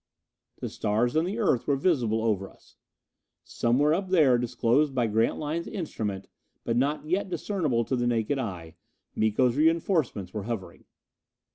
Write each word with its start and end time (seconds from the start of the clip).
The 0.61 0.69
stars 0.69 1.15
and 1.15 1.27
the 1.27 1.37
Earth 1.37 1.67
were 1.67 1.75
visible 1.75 2.23
over 2.23 2.49
us. 2.49 2.75
Somewhere 3.43 3.93
up 3.93 4.09
there 4.09 4.39
disclosed 4.39 4.95
by 4.95 5.05
Grantline's 5.05 5.67
instrument 5.67 6.27
but 6.63 6.75
not 6.75 7.05
yet 7.05 7.29
discernible 7.29 7.85
to 7.85 7.95
the 7.95 8.07
naked 8.07 8.39
eye, 8.39 8.77
Miko's 9.13 9.55
reinforcements 9.57 10.33
were 10.33 10.45
hovering. 10.45 10.85